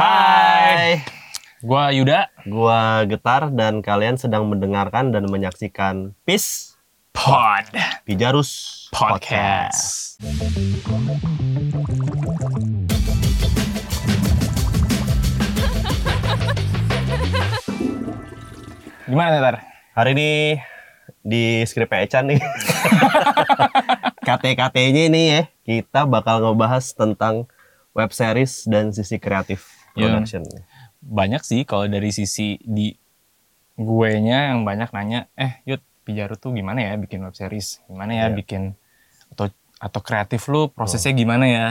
[0.00, 1.04] Hai.
[1.60, 2.32] Gua Yuda.
[2.48, 6.72] Gua Getar dan kalian sedang mendengarkan dan menyaksikan Peace
[7.12, 7.68] Pod.
[8.08, 10.16] Pijarus Podcast.
[19.04, 19.56] Gimana Tar?
[20.00, 20.30] Hari ini
[21.20, 22.40] di skrip Echan nih.
[24.24, 27.52] KT-KT-nya ini ya, kita bakal ngebahas tentang
[27.92, 30.16] web series dan sisi kreatif Iya.
[30.16, 30.42] production.
[31.00, 32.92] Banyak sih kalau dari sisi di
[33.74, 37.80] gue nya yang banyak nanya, eh Yud, Pijaru tuh gimana ya bikin web series?
[37.88, 38.36] Gimana ya Iya.
[38.36, 38.62] bikin
[39.32, 39.48] atau
[39.80, 41.66] atau kreatif lu prosesnya gimana ya?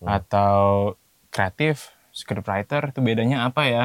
[0.00, 0.08] Hmm.
[0.08, 0.60] Atau
[1.28, 3.84] kreatif scriptwriter itu bedanya apa ya?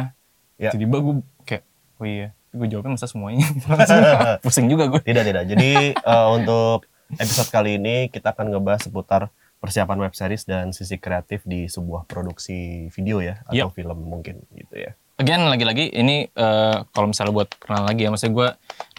[0.56, 0.72] Ya.
[0.72, 1.64] Tiba-tiba gue kayak,
[2.00, 3.48] oh iya, gue jawabnya masa semuanya.
[4.44, 5.02] Pusing juga gue.
[5.04, 5.44] Tidak, tidak.
[5.48, 11.02] Jadi eh, untuk episode kali ini kita akan ngebahas seputar persiapan web series dan sisi
[11.02, 14.94] kreatif di sebuah produksi video ya atau film mungkin gitu ya.
[15.18, 18.50] Again lagi-lagi ini eh, kalau misalnya buat kenal lagi ya maksudnya gue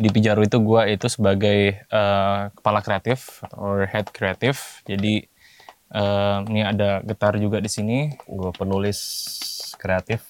[0.02, 5.22] di Pijaru itu gue itu sebagai eh, kepala kreatif or head kreatif jadi
[5.94, 8.98] eh, ini ada getar juga di sini Gue penulis
[9.78, 10.26] kreatif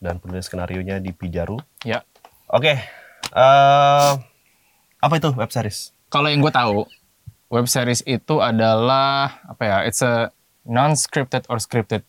[0.00, 1.60] dan penulis skenario nya di Pijaru.
[1.84, 2.00] ya
[2.48, 2.80] Oke,
[3.36, 4.12] eh,
[4.98, 5.92] apa itu web series?
[6.08, 6.88] kalau yang gue tahu
[7.48, 10.28] web series itu adalah apa ya it's a
[10.68, 12.04] non scripted or scripted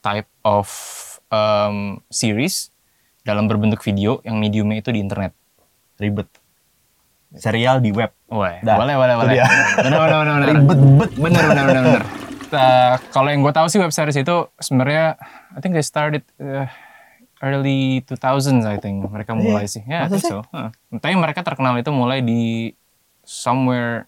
[0.00, 0.70] type of
[1.30, 2.70] um, series
[3.26, 5.34] dalam berbentuk video yang mediumnya itu di internet
[5.96, 6.28] Ribet.
[7.36, 8.12] Serial di web.
[8.28, 9.34] Wah, boleh, boleh, boleh.
[9.80, 10.46] bener, bener, bener.
[10.54, 11.10] Ribet bet.
[11.16, 12.04] Bener, bener, bener, bener.
[12.46, 15.18] Uh, kalau yang gue tahu sih web series itu sebenarnya
[15.50, 16.70] I think they started uh,
[17.42, 19.82] early 2000s I think mereka Iya, mulai sih.
[19.82, 20.32] Ya, I masa think sih?
[20.32, 20.46] so.
[20.54, 20.70] Huh.
[21.02, 22.70] Tapi mereka terkenal itu mulai di
[23.26, 24.06] somewhere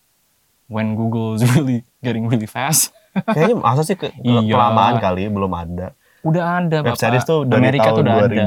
[0.68, 2.92] when Google is really getting really fast.
[3.16, 4.46] Kayaknya masa sih ke, Iya.
[4.46, 5.96] kelamaan kali belum ada.
[6.18, 7.00] udah ada Web Bapak.
[7.00, 8.26] series tuh dari Amerika tahun tuh udah 2000.
[8.28, 8.44] ada.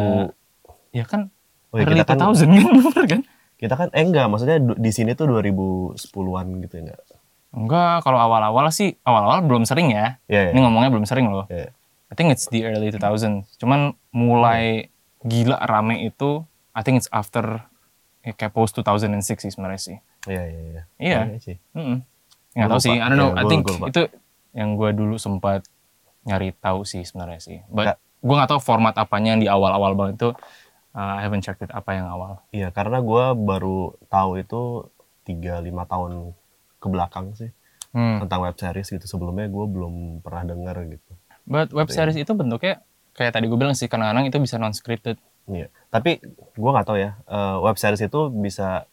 [0.91, 1.22] Ya kan
[1.72, 3.22] Oh iya, early kita kan 2000 kan bener kan?
[3.55, 7.00] kita kan eh enggak maksudnya di sini tuh 2010-an gitu ya enggak?
[7.51, 10.19] Enggak, kalau awal-awal sih awal-awal belum sering ya.
[10.25, 10.63] Iya, Ini iya.
[10.63, 11.47] ngomongnya belum sering loh.
[11.47, 11.72] Iya.
[12.07, 13.44] I think it's the early 2000.
[13.56, 14.91] Cuman mulai
[15.22, 17.63] gila rame itu I think it's after
[18.22, 19.97] ya, kayak post 2006 sih sebenarnya sih.
[20.28, 20.81] Iya, iya, iya.
[20.97, 21.19] Iya.
[22.51, 22.94] Nggak Gua tahu sih.
[22.94, 23.29] I don't know.
[23.29, 23.85] Iya, I gua- think gua lupa.
[23.88, 24.01] itu
[24.51, 25.63] yang gue dulu sempat
[26.22, 27.57] nyari tahu sih sebenarnya sih.
[27.66, 30.29] But gue nggak tahu format apanya yang di awal-awal banget itu.
[30.91, 32.44] uh, I haven't checked it apa yang awal.
[32.50, 34.91] Iya, karena gua baru tahu itu
[35.23, 36.35] 3-5 tahun
[36.78, 37.47] ke belakang sih
[37.91, 38.19] Hmm.
[38.19, 39.06] tentang web series gitu.
[39.06, 41.12] Sebelumnya gua belum pernah denger gitu.
[41.44, 45.16] But web series itu bentuknya kayak tadi gue bilang sih kadang-kadang itu bisa non scripted.
[45.45, 45.72] Iya.
[45.88, 46.19] Tapi
[46.53, 48.83] gua nggak tahu ya, eh, web series itu bisa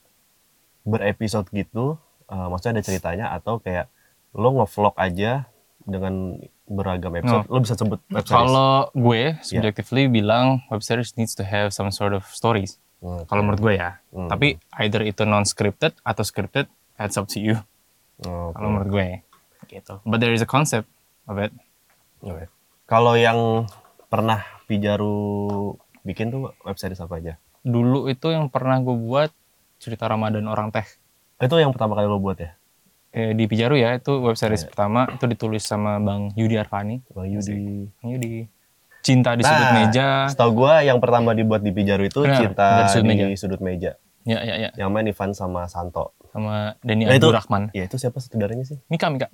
[0.81, 3.89] berepisode gitu, eh, maksudnya ada ceritanya atau kayak
[4.37, 5.49] lo ngevlog aja
[5.89, 6.37] dengan
[6.69, 8.29] beragam episode, lo bisa sebut web series.
[8.29, 12.77] Kalau gue subjectively bilang web series needs to have some sort of stories.
[13.01, 13.25] Hmm.
[13.25, 13.97] Kalau menurut gue ya.
[14.13, 14.29] Hmm.
[14.29, 16.69] Tapi either itu non scripted atau scripted,
[16.99, 17.57] that's up to you.
[18.27, 19.07] Oh, Kalau menurut gue
[19.71, 20.01] gitu.
[20.03, 20.89] But there is a concept
[21.29, 21.53] of it.
[22.25, 22.49] Oke.
[22.89, 23.69] Kalau yang
[24.09, 25.73] pernah Pijaru
[26.05, 27.33] bikin tuh web series apa aja?
[27.61, 29.31] Dulu itu yang pernah gue buat
[29.79, 30.85] cerita Ramadan orang teh.
[31.39, 32.51] Itu yang pertama kali lo buat ya?
[33.09, 34.69] Eh, di Pijaru ya, itu web series Iya.
[34.69, 37.01] pertama itu ditulis sama Bang Yudi Arfani.
[37.09, 37.89] Bang Yudi.
[37.95, 38.45] Bang Yudi.
[38.99, 40.07] Cinta di sudut Nah, meja.
[40.27, 43.25] Setahu gua yang pertama dibuat di Pijaru itu Benar, Cinta dari sudut di meja.
[43.33, 43.91] sudut meja.
[44.23, 44.69] Ya, ya, ya.
[44.75, 46.13] Yang main Ivan sama Santo.
[46.29, 47.71] Sama Denny Nah, itu- Abdurrahman.
[47.71, 48.77] Ya itu siapa saudaranya sih?
[48.85, 49.31] Mika, Mika.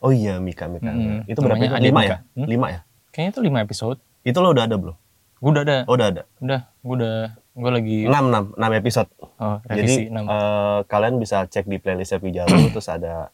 [0.00, 0.88] Oh iya Mika Mika.
[0.88, 1.26] Mm-mm.
[1.26, 1.60] Itu berapa?
[1.60, 1.76] Itu?
[1.76, 2.08] Lima Mika.
[2.08, 2.18] ya?
[2.32, 2.46] Hmm?
[2.48, 2.80] Lima ya?
[3.10, 3.98] Kayaknya itu 5 episode.
[4.22, 4.96] Itu lo udah ada belum?
[5.36, 5.76] Gue udah ada.
[5.84, 6.22] Oh udah ada.
[6.38, 7.14] Udah, gue udah,
[7.60, 9.08] gue lagi Enam enam enam episode.
[9.36, 10.16] oh, Jadi revisi 6.
[10.16, 13.28] eh, kalian bisa cek di playlistnya Pijaru terus ada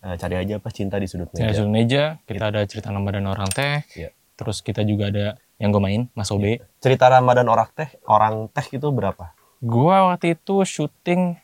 [0.00, 1.52] eh, cari aja apa cinta di sudut meja.
[1.52, 4.10] suruh meja, kita ada cerita Ramadan orang teh, Iya.
[4.34, 5.26] terus kita juga ada
[5.56, 6.64] yang gue main, Mas Obe.
[6.78, 9.36] Cerita Ramadan orang teh orang teh itu berapa?
[9.58, 11.36] Gua waktu itu syuting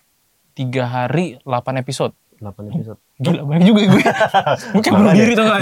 [0.53, 2.17] tiga hari 8 episode.
[2.37, 2.97] 8 episode.
[3.19, 4.05] Gila banyak juga gue.
[4.81, 5.61] kayak bunuh diri tau gak?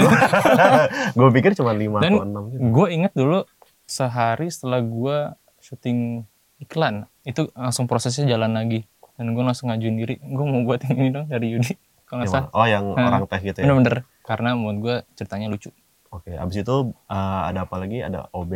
[1.19, 2.59] gue pikir cuma 5 Dan atau 6 gitu.
[2.69, 3.39] gue inget dulu
[3.85, 5.17] sehari setelah gue
[5.57, 6.23] syuting
[6.57, 8.83] iklan, itu langsung prosesnya jalan lagi.
[9.13, 11.73] Dan gue langsung ngajuin diri, gue mau buat yang ini dong dari Yudi.
[12.03, 12.49] Kalau nggak Yang salah.
[12.53, 13.07] Oh yang Hmm.
[13.07, 13.65] orang teh gitu ya.
[13.65, 13.95] Bener-bener.
[14.21, 15.69] Karena menurut gue ceritanya lucu.
[16.09, 16.75] Oke, abis itu
[17.05, 17.99] eh, ada apa lagi?
[17.99, 18.53] Ada OB,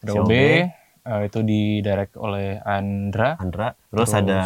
[0.00, 0.66] Ada si OB, eh,
[1.22, 3.36] itu di direct oleh Andra.
[3.36, 3.72] Andra.
[3.88, 4.38] Terus, Terus- ada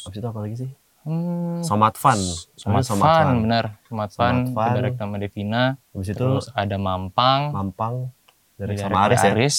[0.00, 0.70] abis itu apa lagi sih?
[1.00, 2.20] Hmm, Somat Fun.
[2.54, 3.64] Somat Namanya Fun, benar.
[3.82, 4.72] Somat Fun, Somat Fun.
[4.76, 5.62] direct sama Devina.
[5.90, 7.94] Abis itu Terus ada Mampang, Mampang
[8.54, 9.30] dari sama Aris ya.
[9.30, 9.56] Aris.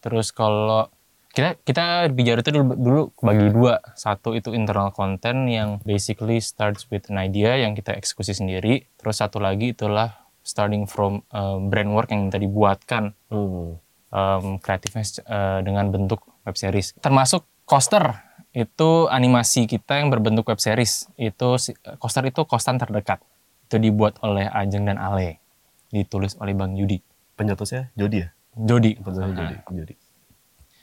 [0.00, 0.90] Terus kalau
[1.32, 3.80] kita kita bicara itu dulu, dulu bagi dua.
[3.96, 8.84] Satu itu internal content yang basically starts with an idea yang kita eksekusi sendiri.
[9.00, 10.12] Terus satu lagi itulah
[10.44, 13.16] starting from uh, brand work yang kita dibuatkan.
[13.32, 13.80] Hmm.
[14.12, 16.92] em, kreatifnya eh, dengan bentuk web series.
[17.00, 18.12] Termasuk coaster
[18.52, 21.08] itu animasi kita yang berbentuk web series.
[21.16, 21.56] Itu
[21.96, 23.24] coaster itu kostan terdekat.
[23.72, 25.40] Itu dibuat oleh Ajeng dan Ale.
[25.88, 27.00] Ditulis oleh Bang Yudi.
[27.40, 28.28] Pencetusnya Jody ya?
[28.52, 29.00] Jody.
[29.00, 29.56] Pencetusnya Ah, Jody.
[29.80, 29.94] Jody.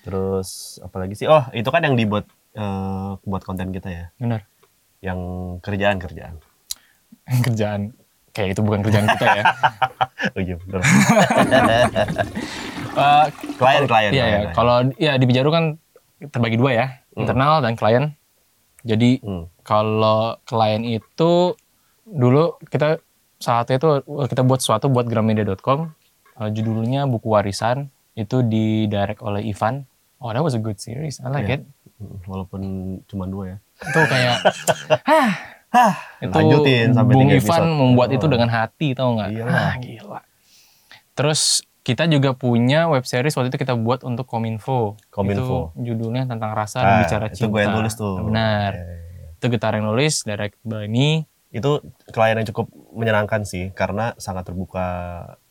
[0.02, 1.28] Terus apa lagi sih?
[1.28, 4.06] Oh, itu kan yang dibuat eh, buat konten kita ya.
[4.16, 4.48] Benar.
[5.00, 5.20] Yang
[5.62, 6.36] kerjaan-kerjaan.
[7.46, 7.94] Kerjaan
[8.30, 9.44] kayak itu bukan kerjaan kita ya.
[10.36, 10.82] Oh iya, bener.
[12.90, 13.26] Eh,
[13.56, 14.12] Klien-klien.
[14.12, 14.38] Iya, ya.
[14.42, 14.52] klien.
[14.52, 15.64] Kalau ya di Bijaru kan
[16.20, 18.12] terbagi dua ya, internal dan klien.
[18.84, 19.48] Jadi Hmm.
[19.62, 21.56] kalau klien itu
[22.04, 23.00] dulu kita
[23.38, 25.94] saat itu kita buat sesuatu buat gramedia.com
[26.40, 29.86] eh, judulnya buku warisan itu di direct oleh Ivan.
[30.20, 31.18] Oh, that was a good series.
[31.18, 31.56] I like Iya.
[31.56, 31.62] it.
[32.26, 32.62] Walaupun
[33.06, 33.58] cuma dua ya.
[33.82, 34.36] Itu kayak
[35.10, 35.32] hah,
[35.70, 37.70] Hah, itu lanjutin sampai Bung Ivan episode.
[37.70, 38.32] membuat itu Oh.
[38.32, 39.30] dengan hati tau nggak?
[39.32, 39.54] Iyalah.
[39.54, 40.20] Ah, gila.
[41.14, 41.42] Terus
[41.82, 44.98] kita juga punya web series waktu itu kita buat untuk Kominfo.
[45.10, 45.72] Kominfo.
[45.74, 47.50] Itu judulnya tentang rasa Ah, dan bicara itu cinta.
[47.50, 48.16] gue yang tulis tuh.
[48.24, 48.72] Benar.
[48.72, 49.28] Iya, iya, iya.
[49.34, 51.26] Itu Getar yang nulis, direct by me.
[51.50, 54.88] Itu klien yang cukup menyenangkan sih karena sangat terbuka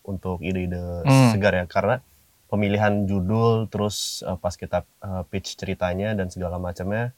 [0.01, 1.29] untuk ide-ide Hmm.
[1.29, 1.99] segar ya karena
[2.49, 7.13] pemilihan judul terus eh, pas kita eh, pitch ceritanya dan segala macamnya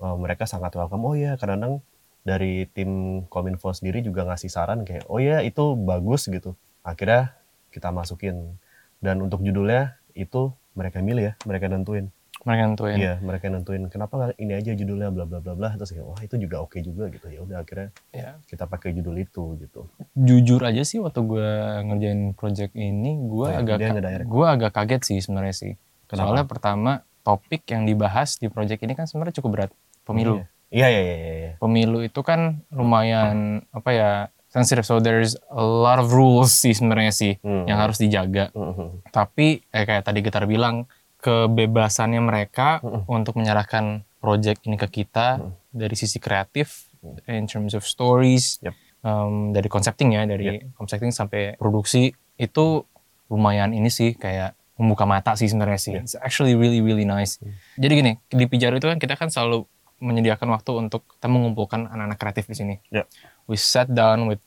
[0.00, 1.04] eh, mereka sangat welcome.
[1.04, 1.82] Oh iya, kadang-kadang
[2.22, 6.54] dari tim Kominfo sendiri juga ngasih saran kayak oh iya itu bagus gitu.
[6.86, 7.34] Akhirnya
[7.74, 8.56] kita masukin
[9.02, 12.14] dan untuk judulnya itu mereka milih ya, mereka nentuin.
[12.38, 12.96] Mereka nentuin.
[12.96, 16.20] Iya, mereka nentuin kenapa nggak ini aja judulnya bla bla bla bla terus kayak wah
[16.20, 17.26] itu juga oke juga gitu.
[17.26, 18.38] Ya udah akhirnya Ya.
[18.46, 19.90] kita pakai judul itu gitu.
[20.14, 21.48] Jujur aja sih waktu gue
[21.84, 23.78] ngerjain project ini, gue Oh iya, agak
[24.22, 25.72] gue agak kaget sih sebenarnya sih.
[26.06, 26.24] Kenapa?
[26.24, 29.70] Soalnya pertama topik yang dibahas di project ini kan sebenarnya cukup berat.
[30.02, 30.40] Pemilu.
[30.68, 31.32] Iya iya iya iya.
[31.34, 31.52] iya.
[31.56, 33.36] Pemilu itu kan lumayan
[33.70, 34.10] apa ya
[34.48, 34.84] sensitive.
[34.84, 37.64] So there's a lot of rules sih sebenarnya sih Hmm.
[37.64, 38.48] yang harus dijaga.
[38.52, 39.04] Mhm.
[39.08, 40.88] Tapi eh, kayak tadi Gitar bilang
[41.18, 43.04] kebebasannya mereka Mm-mm.
[43.10, 45.50] untuk menyerahkan project ini ke kita Mm.
[45.70, 46.90] dari sisi kreatif
[47.30, 48.74] in terms of stories Yep.
[49.02, 52.82] um, dari concepting ya dari concepting sampai produksi itu
[53.28, 56.02] lumayan ini sih kayak membuka mata sih sebenarnya sih Yeah.
[56.02, 57.38] it's actually really really nice
[57.78, 59.66] jadi gini di Pijaru itu kan kita kan selalu
[59.98, 63.06] menyediakan waktu untuk kita mengumpulkan anak-anak kreatif di sini Yeah.
[63.46, 64.42] we sat down with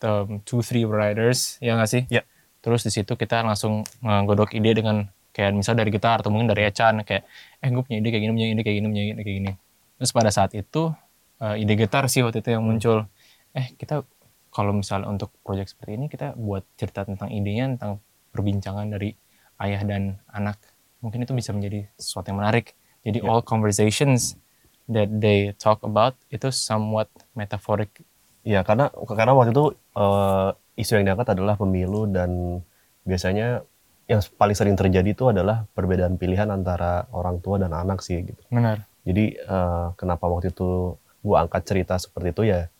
[0.00, 2.24] um, two three writers ya nggak sih Yeah.
[2.60, 6.64] terus di situ kita langsung nggodok ide dengan kayak misal dari gitar atau mungkin dari
[6.64, 7.28] Echan kayak
[7.60, 9.52] eh gue punya ide kayak gini punya ide kayak gini punya ide kayak gini.
[10.00, 10.82] Terus pada saat itu
[11.44, 13.04] eh, ide gitar sih waktu itu yang muncul.
[13.52, 14.00] Eh kita
[14.48, 18.00] kalau misalnya untuk project seperti ini kita buat cerita tentang idenya tentang
[18.32, 19.12] perbincangan dari
[19.60, 20.56] ayah dan anak
[21.04, 22.72] mungkin itu bisa menjadi sesuatu yang menarik.
[23.04, 23.28] Jadi Ya.
[23.28, 24.40] all conversations
[24.88, 27.92] that they talk about itu somewhat metaphoric
[28.46, 29.64] Iya karena karena waktu itu
[29.98, 30.50] eh,
[30.80, 32.62] isu yang diangkat adalah pemilu dan
[33.02, 33.66] biasanya
[34.06, 38.38] yang paling sering terjadi itu adalah perbedaan pilihan antara orang tua dan anak sih gitu.
[38.50, 42.70] benar Jadi eh, kenapa waktu itu gua angkat cerita seperti itu ya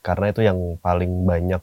[0.00, 1.60] karena itu yang paling banyak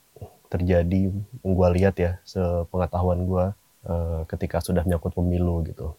[0.49, 3.45] terjadi yang gua lihat ya sepengetahuan gua
[3.85, 5.93] eh, ketika sudah menyangkut pemilu gitu.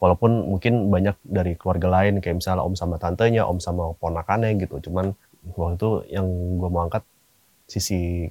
[0.00, 4.82] Walaupun mungkin banyak dari keluarga lain kayak misalnya om sama tantenya, om sama ponakannya gitu.
[4.90, 5.14] Cuman
[5.56, 6.26] waktu itu yang
[6.60, 7.04] gua mau angkat
[7.64, 8.28] sisi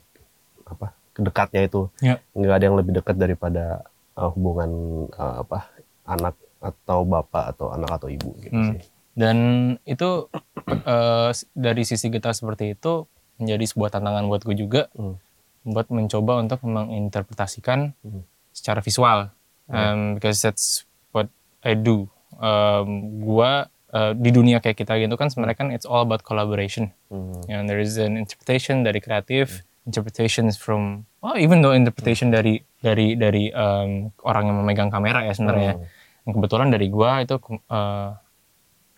[0.68, 2.22] apa kedekatnya itu Ya.
[2.38, 3.84] nggak ada yang lebih dekat daripada
[4.22, 4.72] eh, hubungan
[5.10, 5.74] eh, apa
[6.06, 8.70] anak atau bapak atau anak atau ibu gitu Hmm.
[8.72, 8.82] sih.
[9.12, 9.38] Dan
[9.84, 10.30] itu
[11.34, 15.18] s- dari sisi kita seperti itu menjadi sebuah tantangan buat gue juga Hmm.
[15.64, 18.24] buat mencoba untuk menginterpretasikan Hmm.
[18.52, 19.34] secara visual.
[19.68, 21.32] Um, because that's what
[21.62, 22.12] I do.
[22.36, 22.88] Um,
[23.22, 26.92] gua eh, di dunia kayak kita gitu kan sebenarnya kan it's all about collaboration.
[27.08, 27.40] Hmm.
[27.48, 33.20] And there is an interpretation dari kreatif, interpretations from oh even though interpretation dari dari
[33.20, 35.76] dari um, orang yang memegang kamera ya sebenarnya.
[35.76, 35.86] Hmm.
[36.24, 38.10] Yang kebetulan dari gua itu eh,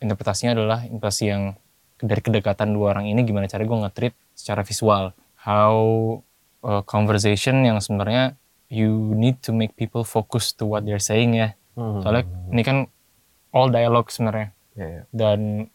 [0.04, 1.42] interpretasinya adalah interpretasi yang
[1.98, 5.16] dari kedekatan dua orang ini gimana cara gue nge-treat secara visual.
[5.40, 5.76] How
[6.64, 8.36] uh, conversation yang sebenarnya
[8.68, 11.56] you need to make people focus to what they're saying ya.
[11.74, 12.04] Hmm.
[12.04, 12.76] Soalnya ini kan
[13.56, 15.02] all dialogue sebenarnya Ya, ya.
[15.14, 15.70] dan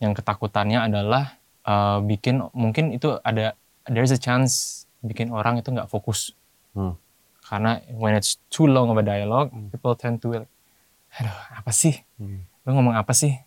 [0.00, 1.36] yang ketakutannya adalah
[1.68, 3.52] uh, bikin mungkin itu ada
[3.88, 6.32] there's a chance bikin orang itu nggak fokus.
[6.72, 6.94] Hmm.
[7.42, 10.52] karena when it's too long of a dialogue people tend to like
[11.16, 12.04] aduh apa sih?
[12.16, 12.44] Hmm.
[12.62, 13.40] lu ngomong apa sih?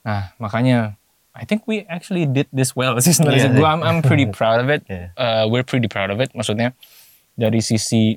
[0.00, 0.94] Nah makanya
[1.34, 3.50] I think we actually did this well sih sebenarnya.
[3.50, 4.86] Iya, Gua- I'm, I'm pretty proud of it.
[4.90, 5.10] Iya.
[5.18, 6.30] Uh, we're pretty proud of it.
[6.30, 6.78] Maksudnya
[7.34, 8.14] dari sisi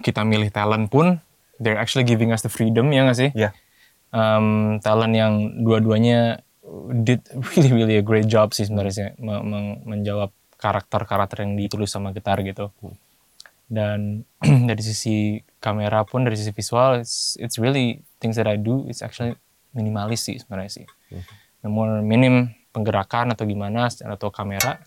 [0.00, 1.20] kita milih talent pun
[1.60, 3.30] they're actually giving us the freedom ya nggak sih?
[3.36, 3.52] Ya.
[4.10, 6.40] um, talent yang dua-duanya
[7.00, 7.20] did
[7.52, 12.14] really really a great job sih sebenarnya sih, me- me- menjawab karakter-karakter yang ditulis sama
[12.14, 12.70] gitar gitu.
[13.66, 14.22] dan
[14.68, 15.16] dari sisi
[15.56, 19.34] kamera pun dari sisi visual it's, it's really things that I do it's actually
[19.72, 21.24] minimalis sih sebenarnya sih Hmm.
[21.60, 22.34] the more minim
[22.70, 24.80] penggerakan atau gimana atau kamera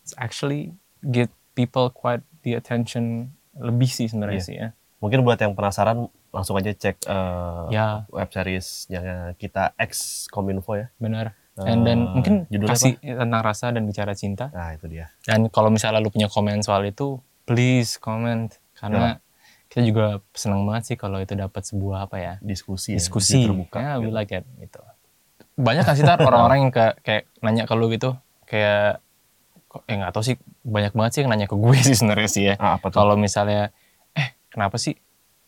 [0.00, 4.46] it's actually get people quite the attention lebih sih sebenarnya Iya.
[4.46, 4.68] sih ya
[4.98, 9.02] Mungkin buat yang penasaran langsung aja cek eh, ya web seriesnya
[9.34, 10.90] kita ex Kominfo ya.
[10.96, 15.14] benar and then Eh, mungkin kasih tentang rasa dan bicara cinta Nah itu dia.
[15.22, 19.22] Dan kalau misalnya lu punya komen soal itu, please comment karena
[19.70, 22.94] kita juga senang banget sih kalau itu dapat sebuah apa ya Diskusi.
[22.94, 23.42] ya, diskusi.
[23.42, 23.78] terbuka.
[23.82, 24.14] Ya, we gitu.
[24.14, 24.78] like it gitu.
[25.58, 28.14] Banyak kan sih tar orang-orang yang kayak, kayak nanya ke lu gitu,
[28.46, 29.02] kayak
[29.90, 32.54] eh nggak tahu sih banyak banget sih yang nanya ke gue sih sebenarnya sih ya.
[32.58, 32.94] Ah, apa?
[32.94, 33.74] Kalau misalnya
[34.14, 34.94] eh kenapa sih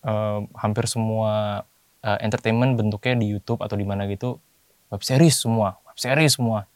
[0.03, 1.63] eh, hampir semua
[2.03, 4.43] eh, entertainment bentuknya di YouTube atau di mana gitu
[4.91, 6.69] web series semua, series semua.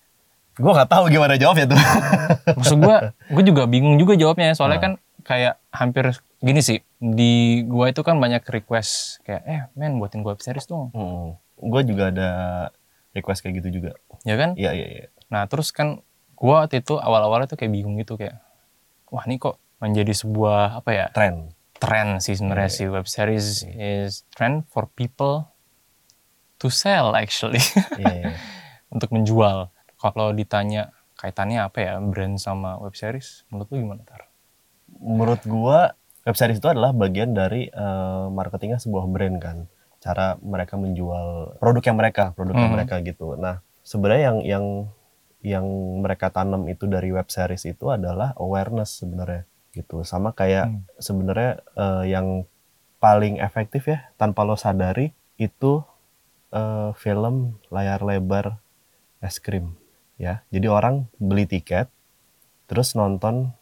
[0.52, 1.80] Gue nggak tahu gimana jawabnya tuh.
[2.58, 2.96] maksud gue
[3.30, 4.82] gue juga bingung juga jawabnya soalnya Nah.
[4.82, 6.04] kan kayak hampir
[6.38, 10.88] gini sih di gua itu kan banyak request kayak eh men buatin web series dong
[10.90, 11.36] hmm.
[11.60, 12.28] Gue juga ada
[13.10, 13.92] request kayak gitu juga.
[14.22, 15.04] ya kan Iya iya iya.
[15.28, 16.00] nah terus kan
[16.32, 18.40] gua waktu itu awal-awalnya tuh kayak bingung gitu kayak
[19.06, 21.52] wah ini kok menjadi sebuah apa ya Tren.
[21.76, 25.48] tren sih sebenarnya Iya, sih web series is trend for people
[26.56, 27.60] to sell actually
[27.96, 28.32] Iya, iya.
[28.90, 34.22] Untuk menjual kalau ditanya kaitannya apa ya brand sama web series menurut lu gimana tar
[35.00, 35.94] Menurut gua
[36.26, 39.56] web series itu adalah bagian dari eh, marketingnya sebuah brand kan.
[40.02, 42.76] Cara mereka menjual produk yang mereka, produk yang Mhm.
[42.76, 43.38] mereka gitu.
[43.38, 44.64] Nah sebenarnya yang yang
[45.40, 45.66] yang
[46.04, 50.02] mereka tanam itu dari web series itu adalah awareness sebenarnya gitu.
[50.04, 50.82] Sama kayak Hmm.
[50.98, 52.44] sebenarnya eh, yang
[52.98, 55.80] paling efektif ya tanpa lo sadari itu
[56.50, 58.58] eh, film layar lebar
[59.20, 59.76] es krim
[60.20, 60.44] ya.
[60.52, 61.88] Jadi orang beli tiket
[62.68, 63.52] terus nonton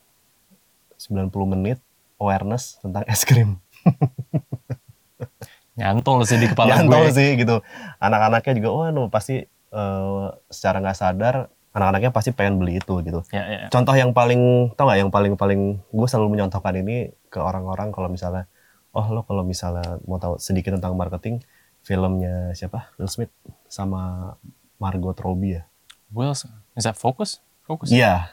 [0.99, 1.79] 90 menit
[2.19, 3.59] awareness tentang es krim.
[5.79, 7.63] nyantol sih di kepala Nyantol gue sih gitu.
[8.03, 11.47] Anak-anaknya juga oh no, pasti eh, secara nggak sadar
[11.79, 13.23] anak-anaknya pasti pengen beli itu gitu.
[13.31, 13.67] ya, ya.
[13.71, 18.11] Contoh yang paling tau nggak yang paling paling gue selalu menyontohkan ini ke orang-orang kalau
[18.11, 18.51] misalnya
[18.97, 21.39] oh lo kalau misalnya mau tahu sedikit tentang marketing
[21.87, 23.31] filmnya siapa Will Smith
[23.71, 24.35] sama
[24.79, 25.63] Margot Robbie ya.
[26.09, 27.43] Wilson is that focus?
[27.63, 27.91] Focus?
[27.91, 28.33] Iya.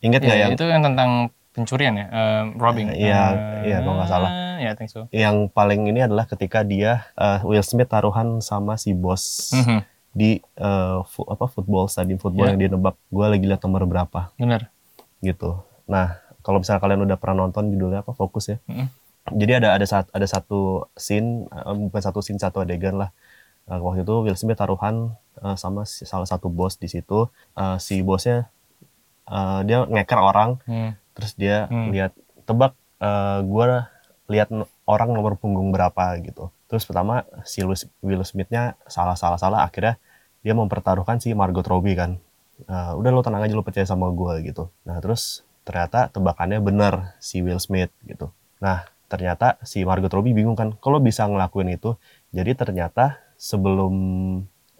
[0.00, 1.10] Ingat nggak Ya, yang itu yang tentang
[1.50, 2.06] pencurian ya?
[2.08, 3.20] Um, robbing Iya,
[3.62, 4.30] Eh, iya, kalau nggak salah.
[4.56, 5.08] ya I think so.
[5.10, 9.80] Yang paling ini adalah ketika dia eh, Will Smith taruhan sama si bos Mhm,
[10.12, 12.50] di eh, fu- apa football stadium football Iya.
[12.52, 14.28] yang dia nebak gue lagi lihat nomor berapa.
[14.36, 14.68] Bener.
[15.20, 15.56] Gitu.
[15.86, 18.12] Nah kalau misalnya kalian udah pernah nonton judulnya apa?
[18.12, 18.58] Fokus ya.
[18.66, 18.88] Mhm.
[19.30, 23.12] jadi ada ada saat ada satu scene eh, bukan satu scene satu adegan lah.
[23.66, 27.30] Eh, waktu itu Will Smith taruhan eh, sama si- salah satu bos di situ.
[27.54, 28.50] Eh, si bosnya
[29.30, 30.58] eh, dia ngeker orang.
[30.66, 31.90] Hmm, terus dia Hmm.
[31.94, 32.12] lihat
[32.46, 32.74] tebak
[33.40, 33.64] gue
[34.28, 34.52] lihat
[34.84, 36.52] orang nomor punggung berapa gitu.
[36.68, 39.64] Terus pertama si Louis- Will Smith-nya salah salah salah.
[39.64, 39.96] Akhirnya
[40.44, 42.20] dia mempertaruhkan si Margot Robbie kan.
[42.68, 44.68] Eh, udah lo tenang aja lo percaya sama gue gitu.
[44.84, 48.28] Nah terus ternyata tebakannya benar si Will Smith gitu.
[48.60, 51.96] Nah ternyata si Margot Robbie bingung kan kalau bisa ngelakuin itu.
[52.36, 53.94] Jadi ternyata sebelum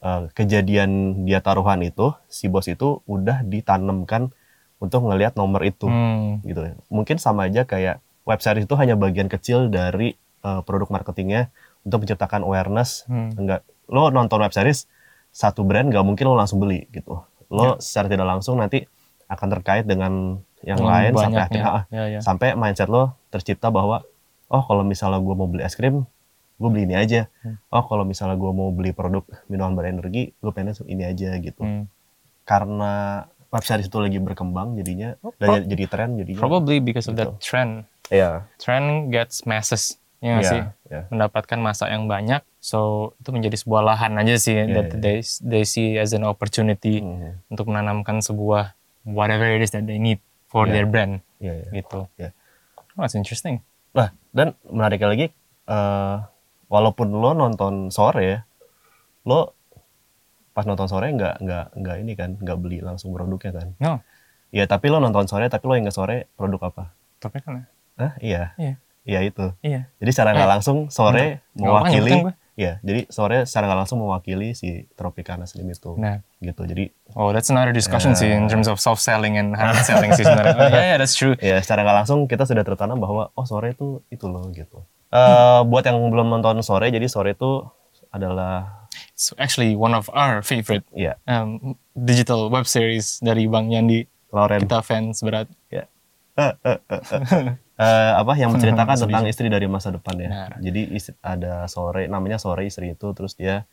[0.00, 4.32] eh, kejadian dia taruhan itu si bos itu udah ditanamkan
[4.80, 6.74] untuk ngelihat nomor itu hmm, gitu ya.
[6.88, 11.52] Mungkin sama aja kayak web series itu hanya bagian kecil dari uh, produk marketingnya
[11.84, 13.04] untuk menciptakan awareness.
[13.04, 13.36] hmm.
[13.36, 13.60] Enggak,
[13.92, 14.88] lo nonton web series
[15.30, 17.20] satu brand nggak mungkin lo langsung beli gitu.
[17.52, 17.82] Lo Ya.
[17.82, 18.88] secara tidak langsung nanti
[19.30, 22.20] akan terkait dengan yang Dengan lain sampai akhirnya ah, ya, ya.
[22.20, 24.04] sampai mindset lo tercipta bahwa
[24.50, 26.04] oh kalau misalnya gue mau beli es krim
[26.60, 27.24] gue beli ini aja.
[27.40, 27.56] Hmm.
[27.68, 31.58] Oh kalau misalnya gue mau beli produk minuman berenergi gue pengen ini aja gitu.
[31.58, 31.88] Hmm.
[32.44, 36.38] Karena web series itu lagi berkembang jadinya Oh, dan jadi tren jadinya.
[36.38, 37.42] probably because of that Gitu.
[37.42, 37.72] trend
[38.06, 38.46] Iya.
[38.56, 41.02] trend gets masses ya Iya, sih iya.
[41.08, 45.00] mendapatkan masa yang banyak so itu menjadi sebuah lahan aja sih Iya, that iya.
[45.00, 47.48] they they see as an opportunity Mhm.
[47.48, 50.72] untuk menanamkan sebuah whatever it is that they need for Iya.
[50.72, 51.68] their brand Iya, iya.
[51.72, 52.06] gitu.
[52.20, 52.30] Iya.
[52.94, 53.64] Oh, that's interesting.
[53.90, 55.26] Nah, dan menariknya lagi,
[55.66, 56.16] eh,
[56.70, 58.38] walaupun lo nonton sore ya,
[59.26, 59.52] lo
[60.50, 63.68] pas nonton sore nggak nggak nggak ini kan, nggak beli langsung produknya kan?
[63.76, 63.92] No,
[64.50, 66.84] Iya, tapi lo nonton sore, tapi lo ingat sore produk apa?
[67.18, 68.16] tapi kan Hah?
[68.18, 68.56] Iya.
[68.56, 68.74] Iya.
[69.00, 69.46] Iya itu.
[69.60, 69.86] iya.
[69.96, 72.12] Jadi secara nggak Eh, langsung sore nggak apa-apa, mewakili,
[72.54, 72.72] iya.
[72.80, 76.62] Jadi sore secara nggak langsung mewakili si Tropicana Slim itu, Nah, gitu.
[76.64, 78.48] Jadi oh that's another discussion sih in Eh.
[78.48, 80.52] terms of soft selling and hard selling sih sebenarnya.
[80.54, 81.36] Oh, yeah, yeah, that's true.
[81.38, 84.82] ya secara nggak langsung kita sudah tertanam bahwa oh sore itu itu loh gitu.
[85.10, 87.66] Eh, buat yang belum nonton sore, jadi sore itu
[88.14, 94.06] adalah It's actually one of our favorite ya um, digital web series dari Bang Yandi.
[94.30, 95.50] Lauren Kita fans berat.
[95.70, 95.90] Ya.
[97.80, 100.28] Eh, apa yang menceritakan tentang istri dari masa depan ya.
[100.30, 100.50] Benar.
[100.62, 103.66] Jadi istri- ada sore namanya sore istri itu terus dia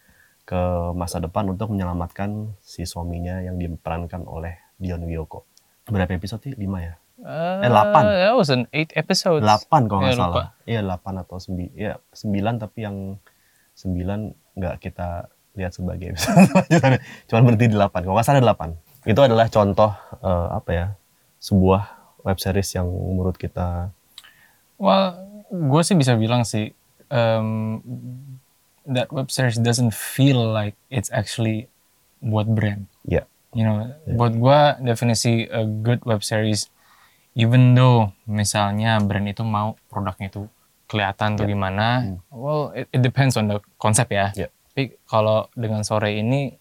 [0.48, 0.58] ke
[0.96, 5.44] masa depan untuk menyelamatkan si suaminya yang diperankan oleh Dion Wiyoko.
[5.92, 6.54] Berapa episode sih?
[6.56, 6.96] 5 ya?
[7.18, 8.04] Eh, delapan.
[8.06, 9.42] That was an eight episodes.
[9.42, 10.30] 8 kalau nggak Iya, lupa.
[10.30, 10.48] salah.
[10.64, 11.70] Iya 8 atau 9.
[11.74, 12.98] Iya 9 tapi yang
[13.74, 14.22] 9
[14.54, 16.38] nggak kita lihat sebagai episode.
[17.28, 18.06] Cuman berhenti di 8.
[18.06, 18.78] Kalau nggak salah ada 8.
[19.04, 20.86] Itu adalah contoh eh, apa ya?
[21.40, 21.82] Sebuah
[22.22, 23.90] web series yang menurut kita
[24.78, 25.18] Well,
[25.50, 26.70] gue sih bisa bilang sih,
[27.10, 27.82] um,
[28.86, 31.66] that web series doesn't feel like it's actually
[32.20, 32.86] buat brand.
[33.04, 36.70] ya You know, buat gue definisi a good web series,
[37.38, 40.50] even though misalnya brand itu mau produknya itu
[40.90, 44.34] kelihatan tuh gimana, well, it, it depends on the konsep ya.
[44.34, 44.50] Ya.
[44.74, 46.58] Tapi kalau dengan sore ini,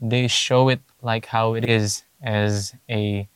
[0.00, 3.28] they show it like how it is as a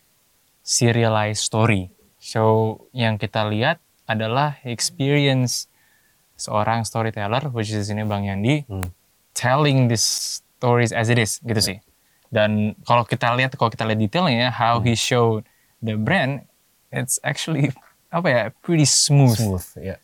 [0.64, 1.92] serialized story.
[2.16, 5.68] So yang kita lihat adalah experience
[6.40, 8.88] seorang storyteller, which is ini Bang Yandi, Hmm.
[9.36, 11.78] telling these stories as it is, gitu sih.
[12.32, 15.44] Dan kalau kita lihat, kalau kita lihat detailnya, how he showed
[15.80, 16.47] the brand,
[16.90, 17.70] it's actually
[18.08, 19.36] apa ya, pretty smooth.
[19.36, 19.96] smooth ya.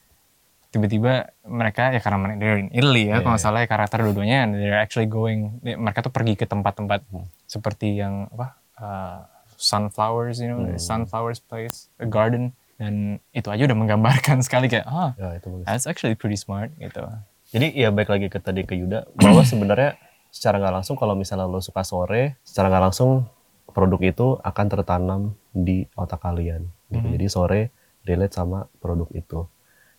[0.68, 3.98] Tiba-tiba mereka ya karena mereka they're in Italy ya, Iya, kalau nggak salah ya, karakter
[4.02, 7.30] dua-duanya, they're actually going, mereka tuh pergi ke tempat-tempat Hmm.
[7.46, 9.18] seperti yang apa, uh,
[9.54, 10.74] sunflowers, you know, Hmm.
[10.76, 15.64] sunflowers place, a garden, dan itu aja udah menggambarkan sekali kayak, ah, Ya itu bagus.
[15.64, 17.06] that's actually pretty smart gitu.
[17.48, 19.94] Jadi ya baik lagi ke tadi ke Yuda bahwa sebenarnya
[20.28, 23.30] secara nggak langsung kalau misalnya lo suka sore, secara nggak langsung
[23.70, 25.20] produk itu akan tertanam
[25.54, 26.66] di otak kalian.
[26.90, 27.06] Gitu.
[27.14, 27.60] Jadi sore
[28.02, 29.46] relate sama produk itu.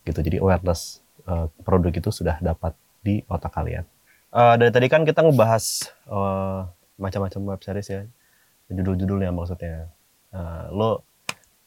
[0.04, 0.20] Gitu.
[0.20, 3.88] Jadi awareness eh, produk itu sudah dapat di otak kalian.
[4.36, 6.62] Eh, dari tadi kan kita ngebahas eh,
[7.00, 8.02] macam-macam web series ya,
[8.68, 9.88] judul-judulnya maksudnya.
[10.36, 11.08] Eh, lo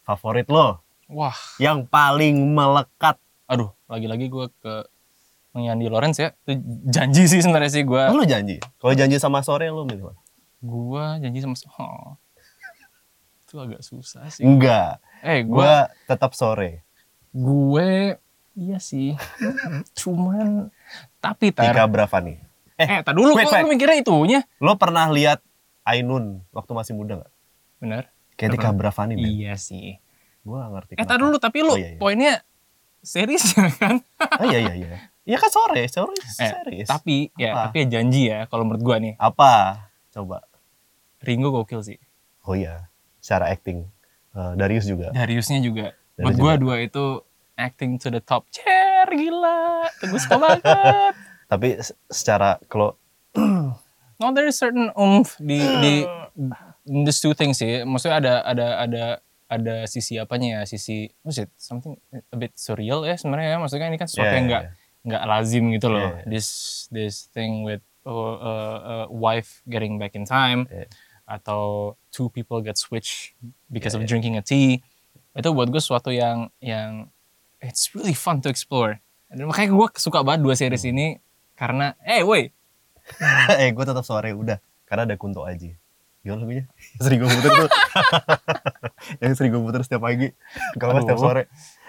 [0.05, 3.17] favorit lo Wah, yang paling melekat
[3.49, 4.75] aduh, lagi-lagi gue ke
[5.57, 8.03] Yandi Lawrence ya, itu janji sih sebenarnya sih gue.
[8.13, 8.61] lo janji.
[8.77, 10.21] Kalau janji sama sore lo milih mana?
[10.61, 12.15] Gue janji sama, oh,
[13.49, 14.45] itu agak susah sih.
[14.45, 15.01] Enggak.
[15.19, 16.85] Eh, gue, Gua tetap sore.
[17.31, 18.21] gue,
[18.53, 19.17] iya sih,
[19.95, 20.69] cuman,
[21.19, 22.37] tapi tar, Tika berapa nih?
[22.77, 23.67] eh, tar dulu, wait, kok wait.
[23.67, 24.41] mikirnya itunya.
[24.59, 25.41] Lo pernah lihat
[25.83, 27.33] Ainun waktu masih muda nggak?
[27.79, 28.05] Bener?
[28.35, 29.17] Kayak Tika berapa nih?
[29.19, 29.97] Iya sih.
[30.41, 30.93] Gua nggak ngerti.
[30.95, 31.99] Eh, tar dulu, tapi lu Oh, iya, iya.
[31.99, 32.35] poinnya
[33.01, 33.45] series
[33.81, 33.97] kan?
[34.41, 34.97] Oh iya iya iya.
[35.25, 36.87] Iya kan sore, sore Eh, series.
[36.87, 37.61] tapi, ya, Apa?
[37.69, 39.85] tapi ya janji ya, kalau menurut gue nih, Apa?
[40.11, 40.45] Coba.
[41.21, 41.99] Ringo gokil sih.
[42.43, 42.89] Oh iya,
[43.29, 43.85] secara acting.
[44.33, 45.13] Eh, Darius juga.
[45.13, 45.93] Dariusnya juga.
[46.17, 47.05] Darius Buat gue dua itu
[47.61, 48.49] acting to the top.
[48.49, 49.85] Cer, gila.
[50.01, 51.13] Gue suka banget.
[51.53, 52.97] Tapi se- secara kalau
[54.19, 56.03] No, there is certain oomph di di
[56.91, 57.87] in these two things sih.
[57.87, 59.05] Maksudnya ada ada ada
[59.47, 61.51] ada sisi apanya ya, sisi what is it?
[61.55, 63.59] Something a bit surreal ya sebenarnya ya.
[63.63, 64.65] Maksudnya ini kan sesuatu Yeah, yang yeah, nggak
[65.07, 66.03] nggak lazim gitu loh.
[66.03, 66.31] Yeah, yeah.
[66.35, 66.49] This
[66.91, 70.91] this thing with uh, uh, uh, wife getting back in time Yeah.
[71.29, 73.37] Atau two people get switched
[73.69, 74.81] because of drinking a tea.
[75.37, 77.13] Itu buat gue sesuatu yang yang
[77.61, 78.97] it's really fun to explore.
[79.29, 80.93] Dan makanya gue suka banget dua series Hmm.
[80.97, 81.07] ini
[81.53, 82.49] karena eh woi
[83.61, 84.57] eh gue tetap sore udah
[84.89, 85.77] karena ada Kunto Aji.
[86.25, 86.65] Gimana lagunya?
[86.97, 87.71] Sering gue puter tuh.
[89.23, 90.33] yang sering gue puter setiap pagi.
[90.81, 91.43] Kalau nggak setiap sore.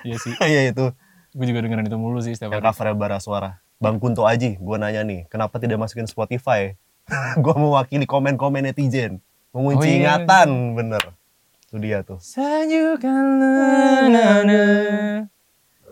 [0.04, 0.34] Iya sih.
[0.52, 0.86] Iya itu.
[1.32, 2.70] Gue juga dengerin itu mulu sih setiap yang hari.
[2.72, 3.50] covernya bara suara.
[3.80, 6.76] Bang Kunto Aji, gue nanya nih, kenapa tidak masukin Spotify?
[7.40, 9.24] gue mewakili komen-komen netizen.
[9.50, 10.22] Oh Mengunci iya.
[10.22, 11.04] ingatan, bener.
[11.66, 12.22] Itu dia tuh.
[12.22, 13.26] Sajukan
[14.08, 14.62] na na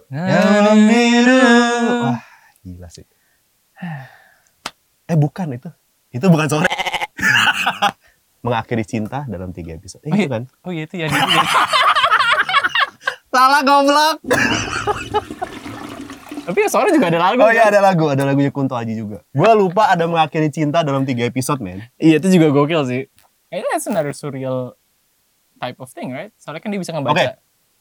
[0.08, 1.42] Yang biru.
[2.06, 2.22] Wah,
[2.62, 3.06] gila sih.
[5.04, 5.70] Eh bukan itu.
[6.14, 6.70] Itu bukan sore.
[8.46, 10.06] Mengakhiri cinta dalam tiga episode.
[10.06, 10.30] Eh, Oh, itu iya.
[10.30, 10.42] kan?
[10.62, 11.08] Oh iya itu ya.
[11.10, 11.50] dia- dia-
[13.34, 14.18] Salah goblok.
[16.48, 17.44] Tapi ya suara juga ada lagu.
[17.44, 17.72] Oh iya kan?
[17.76, 19.20] ada lagu, ada lagunya Kunto Aji juga.
[19.30, 21.84] Gue lupa ada mengakhiri cinta dalam tiga episode, men.
[22.00, 23.02] Iya itu juga gokil sih.
[23.48, 24.76] Eh, that's another surreal
[25.58, 26.36] type of thing, right?
[26.36, 27.16] Soalnya kan dia bisa ngebaca.
[27.16, 27.26] Oke.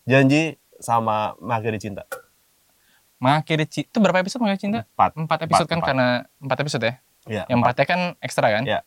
[0.07, 2.07] Janji sama mengakhiri cinta.
[3.19, 3.89] Mengakhiri cinta.
[3.91, 4.81] Itu berapa episode mengakhiri cinta?
[4.87, 5.11] Empat.
[5.19, 5.89] Empat episode kan empat.
[5.91, 6.95] karena empat episode ya.
[7.27, 7.43] Iya.
[7.51, 8.63] Yang empatnya kan ekstra kan?
[8.63, 8.81] Iya.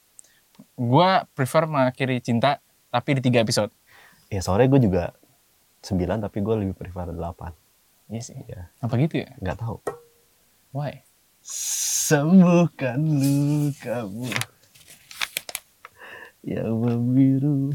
[0.76, 3.72] Gua prefer mengakhiri cinta tapi di tiga episode.
[4.30, 5.18] Ya sore gue juga
[5.82, 8.14] 9 tapi gue lebih prefer 8.
[8.14, 8.38] Iya sih.
[8.46, 9.34] Ya, Apa gitu ya?
[9.42, 9.82] nggak tahu.
[10.70, 11.02] Why?
[11.42, 14.30] Sembuhkan lukamu
[16.50, 17.70] yang membiru.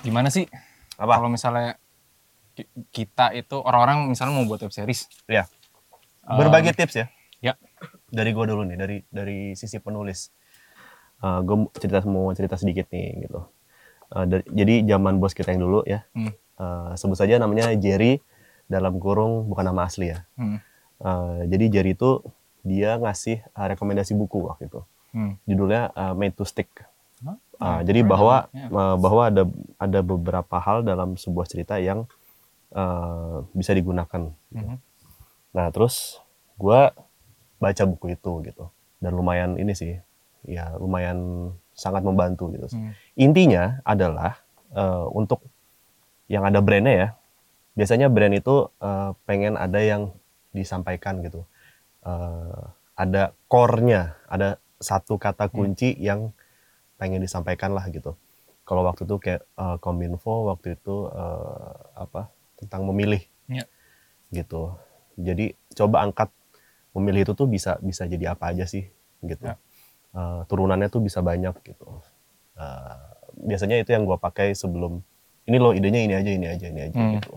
[0.00, 0.46] Gimana sih
[0.94, 1.18] Apa?
[1.18, 1.76] kalau misalnya
[2.54, 5.10] ki- kita itu orang-orang misalnya mau buat web series.
[5.26, 5.50] Ya.
[6.22, 7.06] Um, Berbagi tips ya.
[7.42, 7.52] ya.
[8.08, 10.30] Dari gue dulu nih, dari dari sisi penulis.
[11.18, 13.42] gue cerita mau cerita sedikit nih gitu.
[14.14, 16.30] Eh, dari- jadi zaman bos kita yang dulu ya, Hmm.
[16.58, 18.18] Eh, sebut saja namanya Jerry
[18.66, 20.22] dalam kurung bukan nama asli ya.
[20.34, 20.62] Hmm.
[20.98, 22.22] Eh, jadi Jerry itu
[22.62, 24.78] dia ngasih eh, rekomendasi buku waktu itu.
[25.18, 25.34] Hmm.
[25.50, 26.70] Judulnya eh, Made to Stick.
[27.26, 27.34] Huh?
[27.58, 28.70] Hmm, jadi bahwa yeah.
[28.70, 29.42] eh, bahwa ada
[29.82, 32.06] ada beberapa hal dalam sebuah cerita yang
[32.70, 34.30] eh, bisa digunakan.
[34.54, 34.76] Mhm.
[35.58, 36.22] Nah terus
[36.54, 36.94] gua
[37.58, 38.70] baca buku itu gitu
[39.02, 39.98] dan lumayan ini sih
[40.46, 42.70] ya lumayan sangat membantu gitu.
[42.70, 42.94] Hmm.
[43.18, 44.38] Intinya adalah
[44.70, 45.42] eh, untuk
[46.30, 47.08] yang ada brandnya ya
[47.74, 50.14] biasanya brand itu eh, pengen ada yang
[50.54, 51.42] disampaikan gitu.
[52.06, 52.62] Eh,
[52.98, 56.30] ada core-nya, ada satu kata kunci yang
[56.96, 58.14] pengen disampaikan lah gitu.
[58.62, 63.64] Kalau waktu itu kayak eh, Kominfo waktu itu eh, apa tentang memilih Ya.
[64.28, 64.76] gitu.
[65.16, 66.28] Jadi coba angkat
[66.92, 68.84] memilih itu tuh bisa bisa jadi apa aja sih
[69.20, 69.44] gitu.
[69.44, 69.56] Ya.
[70.12, 71.88] Eh, turunannya tuh bisa banyak gitu.
[72.54, 73.02] Eh,
[73.38, 75.00] biasanya itu yang gua pakai sebelum
[75.46, 77.14] ini loh idenya ini aja ini aja ini aja Hmm.
[77.16, 77.34] gitu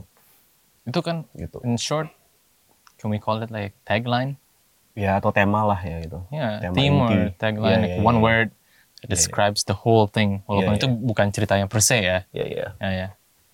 [0.84, 1.62] Itu kan gitu.
[1.64, 2.10] in short,
[2.98, 4.36] can we call it like tagline?
[4.92, 6.20] Ya atau tema lah ya gitu.
[6.30, 7.16] Yeah, Tema theme inti.
[7.16, 8.24] or tagline, Iya, like iya, one iya.
[8.24, 8.60] word Iya,
[9.02, 9.08] iya.
[9.08, 10.44] describes the whole thing.
[10.46, 12.18] Walaupun Iya, itu bukan ceritanya per se ya.
[12.36, 12.68] Ya ya.
[12.78, 13.08] Ya, ya.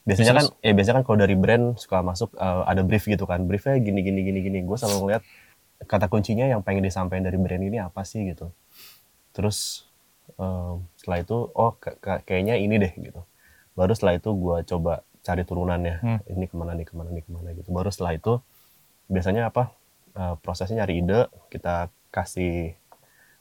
[0.03, 3.45] Biasanya kan ya biasanya kan kalau dari brand suka masuk eh, ada brief gitu kan.
[3.45, 4.59] Briefnya gini gini gini gini.
[4.65, 5.23] Gue selalu ngeliat
[5.85, 8.49] kata kuncinya yang pengen disampaikan dari brand ini apa sih gitu.
[9.31, 9.85] Terus
[10.41, 13.21] eh, setelah itu oh ka- ka- kayaknya ini deh gitu.
[13.77, 15.95] Baru setelah itu gue coba cari turunannya.
[16.01, 16.19] Hmm.
[16.25, 17.69] Ini ke mana nih ke mana nih ke mana gitu.
[17.69, 18.39] Baru setelah itu
[19.07, 19.71] biasanya apa
[20.17, 22.73] eh, prosesnya nyari ide kita kasih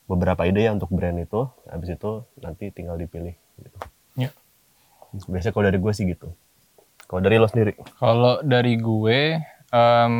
[0.07, 1.49] beberapa ide ya untuk brand itu.
[1.67, 3.35] Habis itu nanti tinggal dipilih.
[3.59, 3.79] Gitu.
[4.21, 4.31] Ya.
[5.17, 6.29] Biasanya kalau dari gue sih gitu.
[7.09, 7.79] Kalau dari lo sendiri?
[7.99, 10.15] Kalau dari gue, em,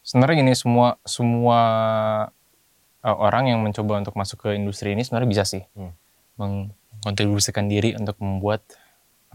[0.00, 1.60] sebenarnya gini semua semua
[3.04, 5.92] uh, orang yang mencoba untuk masuk ke industri ini sebenarnya bisa sih Hmm.
[6.40, 8.64] mengkontribusikan diri untuk membuat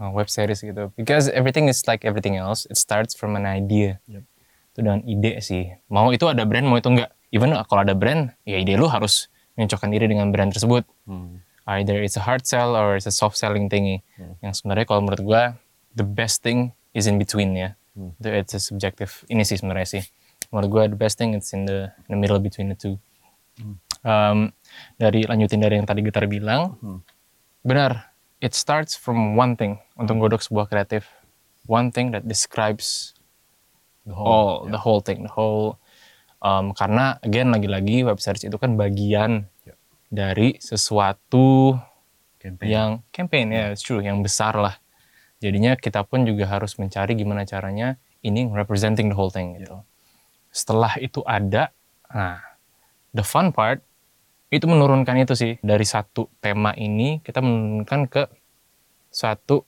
[0.02, 0.90] uh, web series gitu.
[0.98, 4.02] Because everything is like everything else, it starts from an idea.
[4.10, 4.26] Yep.
[4.76, 5.72] Itu dengan ide sih.
[5.88, 7.16] Mau itu ada brand, mau itu enggak.
[7.32, 10.84] Even kalau ada brand, ya ide lu harus mencocokkan diri dengan brand tersebut.
[11.66, 14.04] Either it's a hard sell or it's a soft selling thingy.
[14.20, 14.36] Hmm.
[14.44, 15.42] Yang sebenarnya kalau menurut gua
[15.96, 17.72] the best thing is in between ya.
[17.96, 18.12] Hmm.
[18.20, 20.04] Itu It's a subjective ini sih sebenarnya sih.
[20.52, 23.00] Menurut gua the best thing it's in the, in the middle between the two.
[24.04, 24.52] Um,
[25.00, 27.00] dari lanjutin dari yang tadi Getar bilang, Hmm.
[27.64, 28.12] benar.
[28.44, 31.08] It starts from one thing untuk godok sebuah kreatif.
[31.64, 33.15] One thing that describes
[34.06, 34.78] The all ya.
[34.78, 35.82] the whole thing, the whole
[36.38, 39.74] um, karena again lagi-lagi web series itu kan bagian Ya.
[40.08, 41.74] dari sesuatu
[42.38, 42.68] campaign.
[42.70, 44.78] yang campaign ya, it's true, yang besar lah.
[45.42, 49.82] Jadinya kita pun juga harus mencari gimana caranya ini representing the whole thing gitu.
[50.54, 51.74] Setelah itu ada,
[52.08, 52.40] nah
[53.12, 53.82] the fun part
[54.48, 58.22] itu menurunkan itu sih dari satu tema ini kita menurunkan ke
[59.10, 59.66] satu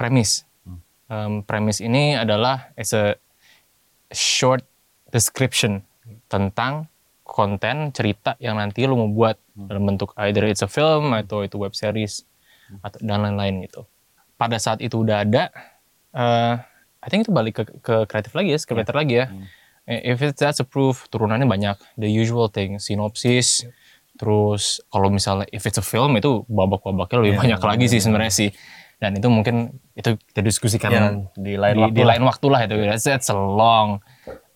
[0.00, 0.48] premis.
[0.64, 0.80] Hmm.
[1.12, 3.20] Um, premis ini adalah as a
[4.14, 4.62] short
[5.10, 5.82] description
[6.30, 6.86] tentang
[7.24, 11.58] konten cerita yang nanti lo mau buat dalam bentuk either it's a film atau itu
[11.58, 12.22] web series
[12.80, 13.84] atau dan lain-lain gitu.
[14.34, 15.50] Pada saat itu udah ada,
[16.14, 16.54] eh
[17.04, 19.26] I think itu balik ke, ke kreatif lagi ya, script writer lagi ya.
[19.84, 21.76] Eh, If it's that's approved, turunannya banyak.
[22.00, 23.68] The usual thing, sinopsis,
[24.16, 28.04] terus kalau misalnya if it's a film itu babak-babaknya lebih Iya, banyak lagi sih iya.
[28.08, 28.50] sebenarnya sih.
[29.04, 32.08] Dan itu mungkin itu kita diskusikan yang di lain di, waktu di lah.
[32.16, 32.74] lain waktu lah itu.
[32.80, 34.00] That's, that's a long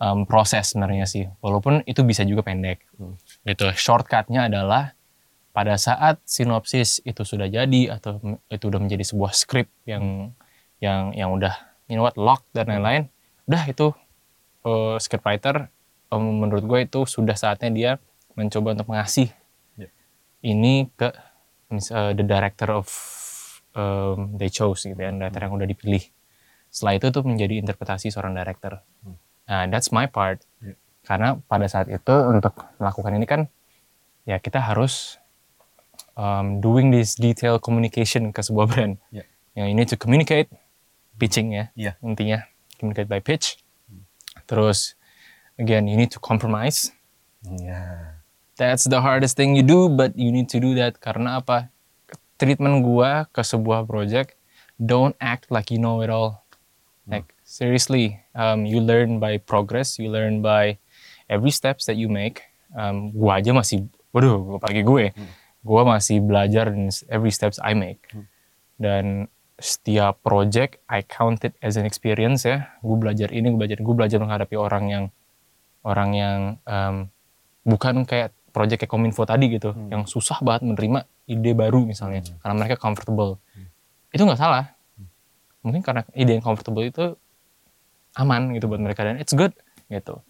[0.01, 1.29] um, proses sebenarnya sih.
[1.45, 2.81] Walaupun itu bisa juga pendek.
[2.97, 3.21] Hmm.
[3.45, 3.69] Gitu.
[3.77, 4.97] Shortcutnya adalah
[5.53, 10.33] pada saat sinopsis itu sudah jadi atau itu udah menjadi sebuah skrip yang
[10.79, 11.51] yang yang udah
[11.91, 13.11] you know what lock dan lain-lain,
[13.51, 13.91] udah itu
[14.63, 15.67] uh, scriptwriter
[16.15, 17.93] um, menurut gue itu sudah saatnya dia
[18.39, 19.35] mencoba untuk mengasih
[19.79, 19.91] Ya.
[20.43, 21.11] ini ke
[21.91, 22.87] uh, the director of
[23.79, 26.03] um, they chose gitu ya, director yang udah dipilih.
[26.69, 28.83] Setelah itu tuh menjadi interpretasi seorang director.
[29.07, 29.17] Hmm.
[29.49, 30.43] Nah, that's my part.
[30.61, 30.75] Ya.
[31.07, 33.41] Karena pada saat itu untuk melakukan ini kan
[34.29, 35.17] ya kita harus
[36.13, 39.01] um, doing this detail communication ke sebuah brand.
[39.57, 40.53] Yang you need to communicate,
[41.17, 41.97] pitching ya Iya.
[42.05, 42.45] intinya
[42.77, 43.57] communicate by pitch.
[44.45, 44.95] Terus
[45.57, 46.93] again you need to compromise.
[47.43, 48.21] Ya.
[48.61, 51.71] That's the hardest thing you do, but you need to do that karena apa?
[52.39, 54.39] Treatment gua ke sebuah project,
[54.79, 56.47] don't act like you know it all.
[57.09, 60.79] Like seriously, um, you learn by progress, you learn by
[61.27, 62.47] every steps that you make.
[62.77, 65.05] Um, gua aja masih, waduh, apalagi gue,
[65.65, 68.07] gua masih belajar in every steps I make.
[68.79, 69.27] Dan
[69.59, 72.71] setiap project I count it as an experience ya.
[72.79, 75.05] Gue belajar ini, gue belajar, gue belajar menghadapi orang yang
[75.83, 77.11] orang yang um,
[77.67, 82.55] bukan kayak project kayak Kominfo tadi gitu, yang susah banget menerima ide baru misalnya, karena
[82.57, 83.37] mereka comfortable.
[84.11, 84.73] Itu nggak salah.
[85.61, 87.19] Mungkin karena ide yang comfortable itu
[88.17, 89.53] aman gitu buat mereka dan it's good
[89.93, 90.25] gitu.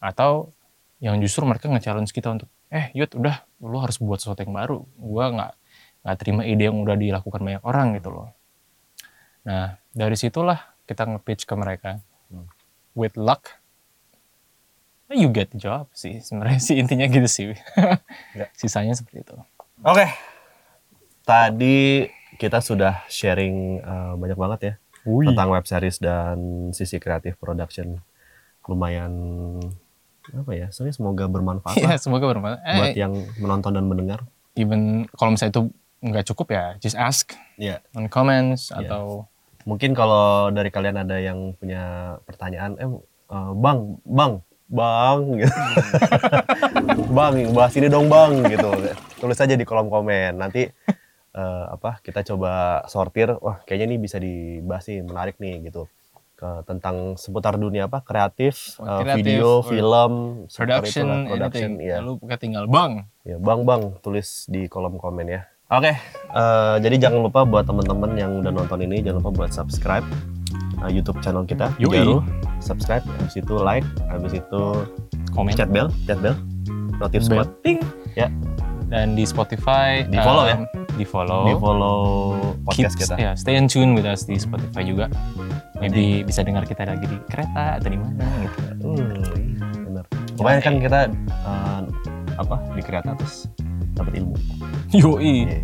[0.00, 0.54] Atau
[0.98, 4.82] yang justru mereka nge-challenge kita untuk eh yud udah lu harus buat sesuatu yang baru.
[4.98, 5.52] Gua nggak
[6.02, 8.28] nggak terima ide yang udah dilakukan banyak orang gitu loh.
[9.46, 12.44] Nah dari situlah kita nge-pitch ke mereka Hmm.
[12.92, 13.57] with luck
[15.10, 17.44] you get the job sih sebenarnya sih intinya gitu sih
[18.32, 18.46] Ya.
[18.60, 19.34] sisanya seperti itu
[19.80, 20.10] Oke.
[21.22, 26.36] Tadi kita sudah sharing eh, banyak banget ya tentang web series dan
[26.70, 28.00] sisi kreatif production.
[28.64, 29.12] Lumayan
[30.28, 30.66] apa ya?
[30.68, 34.20] Soalnya semoga bermanfaat ya lah semoga bermanfaat buat eh, yang menonton dan mendengar.
[34.52, 35.62] even kalau misalnya itu
[36.00, 37.78] nggak cukup ya just ask Iya.
[37.94, 38.84] on comments Iya.
[38.84, 39.30] atau
[39.62, 41.82] Mungkin kalau dari kalian ada yang punya
[42.24, 42.88] pertanyaan, eh
[43.28, 44.32] eh, bang, bang,
[44.68, 45.56] bang, gitu.
[47.16, 48.68] bang, bahas ini dong bang, gitu.
[49.18, 50.36] Tulis aja di kolom komen.
[50.36, 50.68] Nanti
[51.34, 51.98] eh, apa?
[52.04, 53.32] Kita coba sortir.
[53.40, 55.88] Wah, kayaknya ini bisa dibahas nih, menarik nih, gitu.
[56.38, 57.98] Ke, tentang seputar dunia apa?
[58.04, 60.12] Kreatif, Oh, eh, kreatif, video, or film,
[60.46, 61.88] production, itulah, production, anything.
[61.88, 61.96] iya.
[61.98, 62.92] Lalu tinggal bang.
[63.26, 65.42] Ya, bang bang, tulis di kolom komen ya.
[65.68, 70.06] Oke, eh, jadi jangan lupa buat teman-teman yang udah nonton ini, jangan lupa buat subscribe
[70.86, 71.90] eh, YouTube channel kita, Yoi.
[71.90, 72.16] Pijaru.
[72.58, 74.62] Subscribe, habis itu like, habis itu
[75.32, 75.54] Komen.
[75.54, 76.34] chat bell, chat bell,
[76.98, 77.46] notif Bell.
[77.46, 77.78] squad, ting,
[78.14, 78.26] ya,
[78.88, 80.00] Dan di Spotify.
[80.08, 80.56] Di follow um, ya.
[80.96, 81.42] Di follow.
[81.44, 81.98] di follow
[82.64, 83.14] podcast Keep- kita.
[83.20, 85.06] Ya, stay in tune with us di Spotify juga.
[85.78, 88.58] Maybe bisa dengar kita lagi di kereta atau di mana gitu.
[88.82, 89.14] Hmm,
[89.86, 90.04] bener.
[90.34, 91.80] Pokoknya kan kita eh,
[92.34, 93.46] apa di kereta terus
[93.92, 94.34] dapat ilmu,
[94.94, 95.46] Yoi.
[95.46, 95.58] Iya.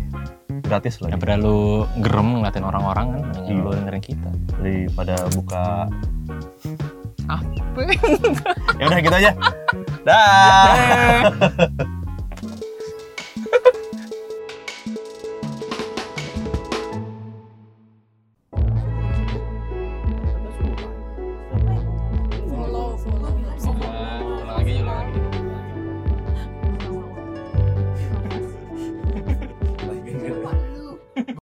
[0.65, 1.13] Gratis lagi.
[1.13, 3.61] Daripada lu gerem ngeliatin orang-orang kan, Iya.
[3.61, 4.29] lu dengerin kita.
[4.57, 5.65] Daripada buka,
[7.25, 7.79] Apa?
[8.77, 9.31] ya udah gitu aja.
[10.05, 10.73] Dah.